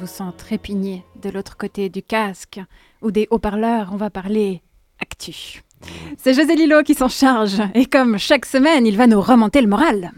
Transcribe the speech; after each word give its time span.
vous 0.00 0.06
sens 0.06 0.32
trépigner 0.36 1.04
de 1.22 1.30
l'autre 1.30 1.56
côté 1.56 1.88
du 1.88 2.02
casque 2.02 2.60
ou 3.02 3.10
des 3.10 3.26
haut-parleurs, 3.30 3.90
on 3.92 3.96
va 3.96 4.10
parler 4.10 4.62
actu. 5.00 5.62
C'est 6.16 6.34
José 6.34 6.56
Lilo 6.56 6.82
qui 6.82 6.94
s'en 6.94 7.08
charge, 7.08 7.60
et 7.74 7.86
comme 7.86 8.18
chaque 8.18 8.46
semaine, 8.46 8.86
il 8.86 8.96
va 8.96 9.06
nous 9.06 9.20
remonter 9.20 9.60
le 9.60 9.68
moral. 9.68 10.10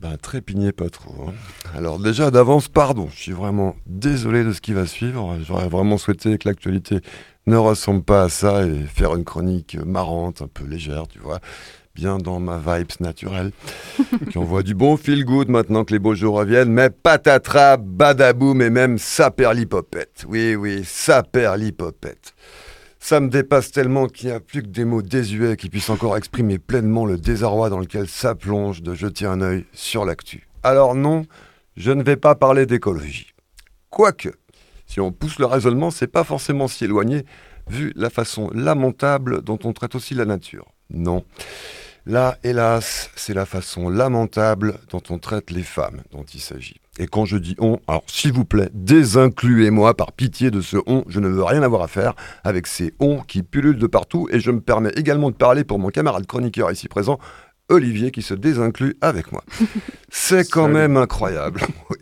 Ben, 0.00 0.16
trépignez 0.18 0.72
pas 0.72 0.90
trop. 0.90 1.28
hein. 1.28 1.32
Alors 1.74 1.98
déjà 1.98 2.30
d'avance, 2.30 2.68
pardon, 2.68 3.08
je 3.10 3.18
suis 3.18 3.32
vraiment 3.32 3.76
désolé 3.86 4.44
de 4.44 4.52
ce 4.52 4.60
qui 4.60 4.74
va 4.74 4.86
suivre. 4.86 5.36
J'aurais 5.42 5.68
vraiment 5.68 5.96
souhaité 5.96 6.36
que 6.36 6.46
l'actualité 6.48 7.00
ne 7.46 7.56
ressemble 7.56 8.02
pas 8.02 8.24
à 8.24 8.28
ça 8.28 8.66
et 8.66 8.82
faire 8.82 9.14
une 9.14 9.24
chronique 9.24 9.76
marrante, 9.86 10.42
un 10.42 10.48
peu 10.48 10.64
légère, 10.66 11.08
tu 11.08 11.18
vois. 11.18 11.40
Bien 11.96 12.18
dans 12.18 12.40
ma 12.40 12.58
vibes 12.58 12.92
naturelle, 13.00 13.52
qui 14.30 14.36
envoie 14.36 14.62
du 14.62 14.74
bon 14.74 14.98
feel 14.98 15.24
good 15.24 15.48
maintenant 15.48 15.82
que 15.82 15.94
les 15.94 15.98
beaux 15.98 16.14
jours 16.14 16.36
reviennent, 16.36 16.70
mais 16.70 16.90
patatras, 16.90 17.78
badaboum 17.78 18.60
et 18.60 18.68
même 18.68 18.98
saperlipopette. 18.98 20.26
Oui, 20.28 20.56
oui, 20.56 20.82
saperlipopette. 20.84 22.34
Ça 22.98 23.18
me 23.18 23.30
dépasse 23.30 23.70
tellement 23.70 24.08
qu'il 24.08 24.28
n'y 24.28 24.34
a 24.34 24.40
plus 24.40 24.62
que 24.62 24.68
des 24.68 24.84
mots 24.84 25.00
désuets 25.00 25.56
qui 25.56 25.70
puissent 25.70 25.88
encore 25.88 26.18
exprimer 26.18 26.58
pleinement 26.58 27.06
le 27.06 27.16
désarroi 27.16 27.70
dans 27.70 27.80
lequel 27.80 28.08
ça 28.08 28.34
plonge 28.34 28.82
de 28.82 28.92
jeter 28.92 29.24
un 29.24 29.40
œil 29.40 29.64
sur 29.72 30.04
l'actu. 30.04 30.48
Alors 30.62 30.94
non, 30.94 31.24
je 31.78 31.92
ne 31.92 32.02
vais 32.02 32.16
pas 32.16 32.34
parler 32.34 32.66
d'écologie. 32.66 33.32
Quoique, 33.88 34.34
si 34.86 35.00
on 35.00 35.12
pousse 35.12 35.38
le 35.38 35.46
raisonnement, 35.46 35.90
c'est 35.90 36.08
pas 36.08 36.24
forcément 36.24 36.68
si 36.68 36.84
éloigné, 36.84 37.24
vu 37.68 37.94
la 37.96 38.10
façon 38.10 38.50
lamentable 38.52 39.40
dont 39.40 39.58
on 39.64 39.72
traite 39.72 39.94
aussi 39.94 40.12
la 40.12 40.26
nature. 40.26 40.66
Non. 40.90 41.24
Là, 42.08 42.38
hélas, 42.44 43.10
c'est 43.16 43.34
la 43.34 43.46
façon 43.46 43.88
lamentable 43.88 44.78
dont 44.90 45.02
on 45.10 45.18
traite 45.18 45.50
les 45.50 45.64
femmes 45.64 46.02
dont 46.12 46.22
il 46.22 46.38
s'agit. 46.38 46.80
Et 47.00 47.08
quand 47.08 47.24
je 47.24 47.36
dis 47.36 47.56
on, 47.58 47.80
alors 47.88 48.04
s'il 48.06 48.32
vous 48.32 48.44
plaît, 48.44 48.70
désincluez-moi 48.74 49.94
par 49.94 50.12
pitié 50.12 50.52
de 50.52 50.60
ce 50.60 50.76
on, 50.86 51.02
je 51.08 51.18
ne 51.18 51.26
veux 51.26 51.42
rien 51.42 51.64
avoir 51.64 51.82
à 51.82 51.88
faire 51.88 52.14
avec 52.44 52.68
ces 52.68 52.94
on 53.00 53.22
qui 53.22 53.42
pullulent 53.42 53.80
de 53.80 53.88
partout, 53.88 54.28
et 54.30 54.38
je 54.38 54.52
me 54.52 54.60
permets 54.60 54.92
également 54.94 55.32
de 55.32 55.34
parler 55.34 55.64
pour 55.64 55.80
mon 55.80 55.88
camarade 55.88 56.28
chroniqueur 56.28 56.70
ici 56.70 56.86
présent, 56.86 57.18
Olivier, 57.68 58.12
qui 58.12 58.22
se 58.22 58.34
désinclut 58.34 58.96
avec 59.00 59.32
moi. 59.32 59.42
C'est 60.08 60.48
quand 60.48 60.68
même 60.68 60.96
incroyable. 60.96 61.62
Oui, 61.90 61.96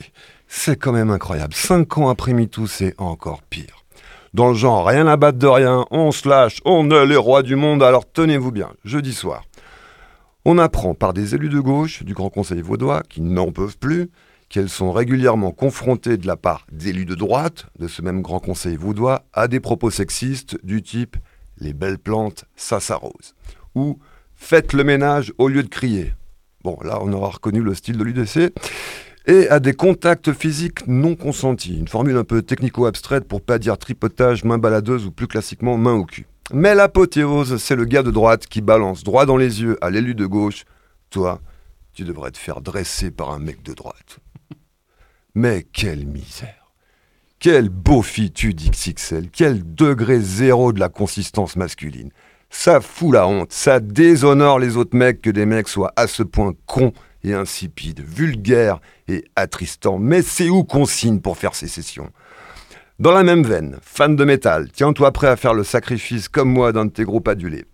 c'est 0.46 0.76
quand 0.76 0.92
même 0.92 1.10
incroyable. 1.10 1.54
Cinq 1.54 1.98
ans 1.98 2.08
après 2.08 2.32
MeToo, 2.32 2.66
c'est 2.66 2.94
encore 2.98 3.42
pire. 3.42 3.84
Dans 4.34 4.48
le 4.48 4.54
genre, 4.54 4.86
rien 4.86 5.06
à 5.06 5.16
battre 5.16 5.38
de 5.38 5.46
rien, 5.46 5.84
on 5.90 6.12
se 6.12 6.28
lâche, 6.28 6.60
on 6.64 6.90
est 6.90 7.06
les 7.06 7.16
rois 7.16 7.42
du 7.42 7.56
monde, 7.56 7.82
alors 7.82 8.10
tenez-vous 8.10 8.52
bien, 8.52 8.70
jeudi 8.84 9.12
soir. 9.12 9.42
On 10.46 10.58
apprend 10.58 10.92
par 10.92 11.14
des 11.14 11.34
élus 11.34 11.48
de 11.48 11.58
gauche 11.58 12.02
du 12.02 12.12
Grand 12.12 12.28
Conseil 12.28 12.60
vaudois, 12.60 13.02
qui 13.08 13.22
n'en 13.22 13.50
peuvent 13.50 13.78
plus, 13.78 14.10
qu'elles 14.50 14.68
sont 14.68 14.92
régulièrement 14.92 15.52
confrontées 15.52 16.18
de 16.18 16.26
la 16.26 16.36
part 16.36 16.66
d'élus 16.70 17.06
de 17.06 17.14
droite, 17.14 17.66
de 17.78 17.88
ce 17.88 18.02
même 18.02 18.20
Grand 18.20 18.40
Conseil 18.40 18.76
vaudois, 18.76 19.24
à 19.32 19.48
des 19.48 19.58
propos 19.58 19.90
sexistes 19.90 20.58
du 20.62 20.82
type 20.82 21.16
«les 21.58 21.72
belles 21.72 21.98
plantes, 21.98 22.44
ça 22.56 22.78
s'arrose» 22.78 23.34
ou 23.74 23.98
«faites 24.34 24.74
le 24.74 24.84
ménage 24.84 25.32
au 25.38 25.48
lieu 25.48 25.62
de 25.62 25.68
crier». 25.68 26.12
Bon, 26.62 26.76
là, 26.82 26.98
on 27.00 27.10
aura 27.14 27.30
reconnu 27.30 27.62
le 27.62 27.74
style 27.74 27.96
de 27.96 28.04
l'UDC. 28.04 28.52
Et 29.26 29.48
à 29.48 29.60
des 29.60 29.72
contacts 29.72 30.34
physiques 30.34 30.86
non 30.86 31.16
consentis, 31.16 31.78
une 31.78 31.88
formule 31.88 32.18
un 32.18 32.24
peu 32.24 32.42
technico-abstraite 32.42 33.26
pour 33.26 33.40
pas 33.40 33.58
dire 33.58 33.78
tripotage, 33.78 34.44
main 34.44 34.58
baladeuse 34.58 35.06
ou 35.06 35.10
plus 35.10 35.26
classiquement 35.26 35.78
main 35.78 35.94
au 35.94 36.04
cul. 36.04 36.26
Mais 36.52 36.74
l'apothéose, 36.74 37.56
c'est 37.56 37.74
le 37.74 37.86
gars 37.86 38.02
de 38.02 38.10
droite 38.10 38.46
qui 38.46 38.60
balance 38.60 39.02
droit 39.02 39.24
dans 39.24 39.38
les 39.38 39.62
yeux 39.62 39.78
à 39.80 39.90
l'élu 39.90 40.14
de 40.14 40.26
gauche. 40.26 40.64
Toi, 41.08 41.40
tu 41.94 42.04
devrais 42.04 42.32
te 42.32 42.38
faire 42.38 42.60
dresser 42.60 43.10
par 43.10 43.30
un 43.30 43.38
mec 43.38 43.62
de 43.62 43.72
droite. 43.72 44.18
Mais 45.34 45.66
quelle 45.72 46.06
misère 46.06 46.72
Quelle 47.38 47.70
beaufitude 47.70 48.60
XXL 48.60 49.30
Quel 49.30 49.74
degré 49.74 50.20
zéro 50.20 50.72
de 50.74 50.80
la 50.80 50.90
consistance 50.90 51.56
masculine 51.56 52.10
Ça 52.50 52.82
fout 52.82 53.14
la 53.14 53.26
honte, 53.26 53.52
ça 53.52 53.80
déshonore 53.80 54.58
les 54.58 54.76
autres 54.76 54.96
mecs 54.96 55.22
que 55.22 55.30
des 55.30 55.46
mecs 55.46 55.68
soient 55.68 55.94
à 55.96 56.06
ce 56.06 56.22
point 56.22 56.52
cons 56.66 56.92
et 57.22 57.32
insipides, 57.32 58.00
vulgaires 58.00 58.80
et 59.08 59.24
attristants. 59.34 59.98
Mais 59.98 60.20
c'est 60.20 60.50
où 60.50 60.62
qu'on 60.62 60.84
signe 60.84 61.20
pour 61.20 61.38
faire 61.38 61.54
sécession? 61.54 62.10
Dans 63.00 63.10
la 63.10 63.24
même 63.24 63.42
veine, 63.42 63.78
fan 63.82 64.14
de 64.14 64.24
métal, 64.24 64.68
tiens-toi 64.72 65.10
prêt 65.10 65.26
à 65.26 65.34
faire 65.34 65.52
le 65.52 65.64
sacrifice 65.64 66.28
comme 66.28 66.48
moi 66.48 66.70
d'un 66.70 66.84
de 66.84 66.92
tes 66.92 67.02
groupes 67.02 67.26
adulés. 67.26 67.64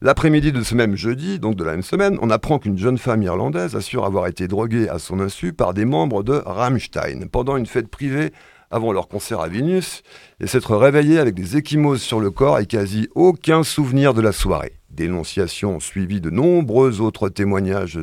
L'après-midi 0.00 0.50
de 0.50 0.62
ce 0.64 0.74
même 0.74 0.96
jeudi, 0.96 1.38
donc 1.38 1.54
de 1.54 1.62
la 1.62 1.70
même 1.70 1.84
semaine, 1.84 2.18
on 2.20 2.30
apprend 2.30 2.58
qu'une 2.58 2.76
jeune 2.76 2.98
femme 2.98 3.22
irlandaise 3.22 3.76
assure 3.76 4.04
avoir 4.04 4.26
été 4.26 4.48
droguée 4.48 4.88
à 4.88 4.98
son 4.98 5.20
insu 5.20 5.52
par 5.52 5.72
des 5.72 5.84
membres 5.84 6.24
de 6.24 6.42
Rammstein 6.44 7.28
pendant 7.30 7.56
une 7.56 7.66
fête 7.66 7.86
privée 7.86 8.32
avant 8.72 8.90
leur 8.90 9.06
concert 9.06 9.40
à 9.40 9.46
Vilnius 9.46 10.02
et 10.40 10.48
s'être 10.48 10.74
réveillée 10.74 11.20
avec 11.20 11.34
des 11.34 11.56
échymoses 11.56 12.02
sur 12.02 12.18
le 12.18 12.32
corps 12.32 12.58
et 12.58 12.66
quasi 12.66 13.08
aucun 13.14 13.62
souvenir 13.62 14.14
de 14.14 14.20
la 14.20 14.32
soirée. 14.32 14.80
Dénonciation 14.90 15.78
suivie 15.78 16.20
de 16.20 16.30
nombreux 16.30 17.00
autres 17.00 17.28
témoignages 17.28 18.00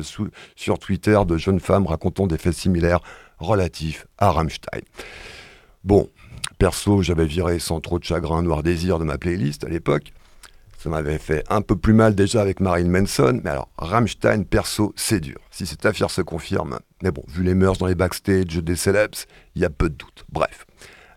sur 0.56 0.78
Twitter 0.78 1.20
de 1.28 1.36
jeunes 1.36 1.60
femmes 1.60 1.86
racontant 1.86 2.26
des 2.26 2.38
faits 2.38 2.54
similaires 2.54 3.00
relatifs 3.38 4.06
à 4.16 4.30
Rammstein. 4.30 4.80
Bon, 5.84 6.08
perso, 6.58 7.02
j'avais 7.02 7.26
viré 7.26 7.58
sans 7.58 7.80
trop 7.80 7.98
de 7.98 8.04
chagrin 8.04 8.42
Noir 8.42 8.62
Désir 8.62 8.98
de 8.98 9.04
ma 9.04 9.18
playlist 9.18 9.64
à 9.64 9.68
l'époque. 9.68 10.12
Ça 10.78 10.90
m'avait 10.90 11.18
fait 11.18 11.44
un 11.48 11.62
peu 11.62 11.76
plus 11.76 11.94
mal 11.94 12.14
déjà 12.14 12.42
avec 12.42 12.60
Marilyn 12.60 12.90
Manson, 12.90 13.40
mais 13.42 13.50
alors 13.50 13.70
Rammstein, 13.78 14.44
perso, 14.44 14.92
c'est 14.96 15.20
dur. 15.20 15.38
Si 15.50 15.64
cette 15.64 15.86
affaire 15.86 16.10
se 16.10 16.20
confirme, 16.20 16.78
mais 17.02 17.10
bon, 17.10 17.22
vu 17.28 17.42
les 17.42 17.54
mœurs 17.54 17.78
dans 17.78 17.86
les 17.86 17.94
backstage 17.94 18.56
des 18.56 18.76
célèbres, 18.76 19.16
il 19.54 19.62
y 19.62 19.64
a 19.64 19.70
peu 19.70 19.88
de 19.88 19.94
doute. 19.94 20.24
Bref. 20.30 20.66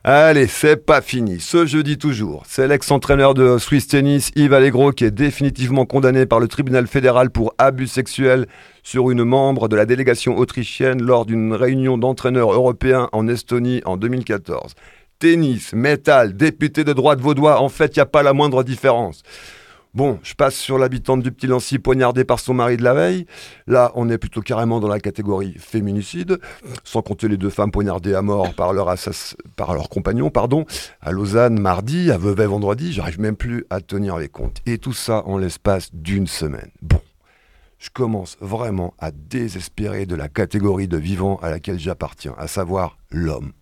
Allez, 0.10 0.48
c'est 0.48 0.78
pas 0.78 1.02
fini. 1.02 1.42
Ce 1.42 1.66
jeudi 1.66 1.98
toujours, 1.98 2.44
c'est 2.48 2.66
l'ex-entraîneur 2.66 3.34
de 3.34 3.58
Swiss 3.58 3.88
Tennis, 3.88 4.32
Yves 4.38 4.54
Allegro, 4.54 4.94
qui 4.94 5.04
est 5.04 5.12
définitivement 5.12 5.86
condamné 5.86 6.26
par 6.26 6.40
le 6.40 6.48
tribunal 6.48 6.88
fédéral 6.88 7.30
pour 7.30 7.54
abus 7.58 7.88
sexuels 7.88 8.48
sur 8.84 9.12
une 9.12 9.26
membre 9.26 9.68
de 9.68 9.76
la 9.76 9.86
délégation 9.86 10.38
autrichienne 10.38 11.02
lors 11.02 11.26
d'une 11.26 11.52
réunion 11.52 11.98
d'entraîneurs 11.98 12.54
européens 12.54 13.10
en 13.12 13.28
Estonie 13.28 13.82
en 13.84 13.98
2014. 13.98 14.76
Tennis, 15.20 15.74
métal, 15.74 16.38
député 16.38 16.84
de 16.84 16.94
droite 16.94 17.20
vaudois, 17.20 17.60
en 17.60 17.70
fait, 17.70 17.96
il 17.96 18.00
n'y 18.00 18.04
a 18.04 18.06
pas 18.06 18.22
la 18.22 18.34
moindre 18.34 18.64
différence. 18.64 19.24
Bon, 19.96 20.20
je 20.22 20.36
passe 20.36 20.54
sur 20.54 20.78
l'habitante 20.78 21.24
du 21.24 21.32
Petit 21.32 21.48
Lancy 21.48 21.80
poignardée 21.80 22.24
par 22.24 22.40
son 22.40 22.54
mari 22.54 22.78
de 22.78 22.84
la 22.84 22.94
veille. 22.94 23.26
Là, 23.66 23.92
on 23.96 24.10
est 24.12 24.20
plutôt 24.20 24.42
carrément 24.42 24.80
dans 24.80 24.88
la 24.88 25.00
catégorie 25.00 25.56
féminicide, 25.58 26.38
sans 26.84 27.02
compter 27.02 27.28
les 27.28 27.38
deux 27.38 27.50
femmes 27.50 27.72
poignardées 27.72 28.14
à 28.14 28.22
mort 28.22 28.54
par 28.54 28.74
leur, 28.74 28.94
par 29.56 29.74
leur 29.74 29.90
compagnon, 29.90 30.30
pardon, 30.30 30.66
à 31.02 31.12
Lausanne 31.12 31.60
mardi, 31.60 32.12
à 32.12 32.20
Vevey 32.20 32.46
vendredi. 32.46 32.94
J'arrive 32.94 33.20
même 33.20 33.38
plus 33.38 33.66
à 33.72 33.82
tenir 33.82 34.18
les 34.18 34.30
comptes. 34.30 34.62
Et 34.68 34.78
tout 34.78 34.94
ça 34.94 35.24
en 35.26 35.40
l'espace 35.40 35.90
d'une 35.96 36.28
semaine. 36.28 36.70
Bon, 36.84 37.02
je 37.80 37.90
commence 37.90 38.38
vraiment 38.40 38.94
à 39.00 39.10
désespérer 39.10 40.06
de 40.06 40.16
la 40.16 40.30
catégorie 40.30 40.88
de 40.88 40.98
vivant 40.98 41.38
à 41.42 41.50
laquelle 41.50 41.80
j'appartiens, 41.80 42.36
à 42.38 42.48
savoir 42.48 43.00
l'homme. 43.10 43.54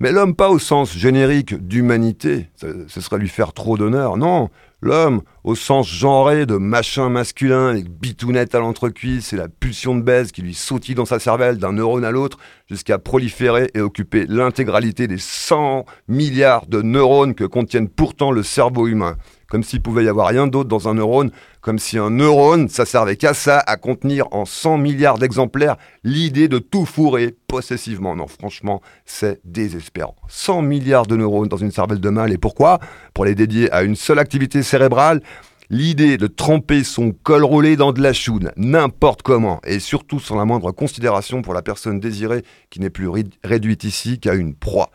Mais 0.00 0.10
l'homme 0.10 0.34
pas 0.34 0.50
au 0.50 0.58
sens 0.58 0.96
générique 0.96 1.54
d'humanité, 1.54 2.48
ce, 2.56 3.00
serait 3.00 3.18
lui 3.18 3.28
faire 3.28 3.52
trop 3.52 3.76
d'honneur, 3.76 4.16
non. 4.16 4.50
L'homme 4.80 5.22
au 5.44 5.54
sens 5.54 5.88
genré 5.88 6.44
de 6.44 6.56
machin 6.56 7.08
masculin 7.08 7.68
avec 7.68 7.88
bitounette 7.88 8.54
à 8.54 8.58
l'entrecuisse 8.58 9.32
et 9.32 9.36
la 9.36 9.48
pulsion 9.48 9.96
de 9.96 10.02
baise 10.02 10.30
qui 10.30 10.42
lui 10.42 10.52
sautille 10.52 10.94
dans 10.94 11.06
sa 11.06 11.18
cervelle 11.18 11.56
d'un 11.56 11.72
neurone 11.72 12.04
à 12.04 12.10
l'autre 12.10 12.38
jusqu'à 12.68 12.98
proliférer 12.98 13.70
et 13.74 13.80
occuper 13.80 14.26
l'intégralité 14.28 15.06
des 15.06 15.16
100 15.16 15.86
milliards 16.08 16.66
de 16.66 16.82
neurones 16.82 17.34
que 17.34 17.44
contiennent 17.44 17.88
pourtant 17.88 18.30
le 18.30 18.42
cerveau 18.42 18.86
humain. 18.88 19.16
Comme 19.54 19.62
s'il 19.62 19.80
pouvait 19.80 20.02
y 20.02 20.08
avoir 20.08 20.26
rien 20.26 20.48
d'autre 20.48 20.68
dans 20.68 20.88
un 20.88 20.94
neurone, 20.94 21.30
comme 21.60 21.78
si 21.78 21.96
un 21.96 22.10
neurone, 22.10 22.68
ça 22.68 22.84
servait 22.84 23.14
qu'à 23.14 23.34
ça, 23.34 23.60
à 23.60 23.76
contenir 23.76 24.26
en 24.32 24.46
100 24.46 24.78
milliards 24.78 25.16
d'exemplaires 25.16 25.76
l'idée 26.02 26.48
de 26.48 26.58
tout 26.58 26.84
fourrer 26.84 27.36
possessivement. 27.46 28.16
Non, 28.16 28.26
franchement, 28.26 28.82
c'est 29.06 29.40
désespérant. 29.44 30.16
100 30.26 30.62
milliards 30.62 31.06
de 31.06 31.14
neurones 31.14 31.46
dans 31.46 31.56
une 31.56 31.70
cervelle 31.70 32.00
de 32.00 32.08
mâle, 32.08 32.32
et 32.32 32.36
pourquoi? 32.36 32.80
Pour 33.14 33.26
les 33.26 33.36
dédier 33.36 33.70
à 33.70 33.84
une 33.84 33.94
seule 33.94 34.18
activité 34.18 34.64
cérébrale, 34.64 35.22
L'idée 35.70 36.18
de 36.18 36.26
tremper 36.26 36.84
son 36.84 37.12
col 37.12 37.42
roulé 37.42 37.76
dans 37.76 37.92
de 37.92 38.02
la 38.02 38.12
choune, 38.12 38.50
n'importe 38.56 39.22
comment, 39.22 39.60
et 39.64 39.78
surtout 39.78 40.20
sans 40.20 40.36
la 40.36 40.44
moindre 40.44 40.72
considération 40.72 41.42
pour 41.42 41.54
la 41.54 41.62
personne 41.62 42.00
désirée 42.00 42.42
qui 42.70 42.80
n'est 42.80 42.90
plus 42.90 43.08
réduite 43.42 43.84
ici 43.84 44.18
qu'à 44.18 44.34
une 44.34 44.54
proie. 44.54 44.90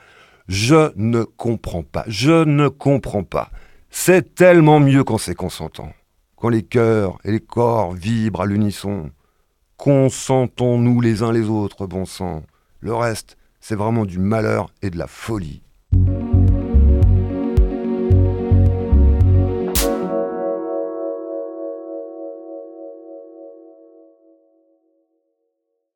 Je 0.48 0.92
ne 0.96 1.24
comprends 1.24 1.82
pas, 1.82 2.04
je 2.08 2.44
ne 2.44 2.68
comprends 2.68 3.24
pas. 3.24 3.50
C'est 3.90 4.36
tellement 4.36 4.80
mieux 4.80 5.04
quand 5.04 5.18
c'est 5.18 5.36
consentant, 5.36 5.92
quand 6.36 6.50
les 6.50 6.64
cœurs 6.64 7.18
et 7.24 7.32
les 7.32 7.40
corps 7.40 7.94
vibrent 7.94 8.42
à 8.42 8.46
l'unisson. 8.46 9.12
Consentons-nous 9.78 11.02
les 11.02 11.24
uns 11.24 11.32
les 11.32 11.50
autres, 11.50 11.88
bon 11.88 12.06
sang. 12.06 12.44
Le 12.82 12.94
reste, 12.94 13.36
c'est 13.60 13.76
vraiment 13.76 14.06
du 14.06 14.20
malheur 14.20 14.72
et 14.82 14.90
de 14.90 14.98
la 14.98 15.08
folie. 15.08 15.64